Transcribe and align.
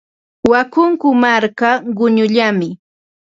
Wakunku 0.51 1.07
marka 1.23 1.69
quñullami. 1.97 2.69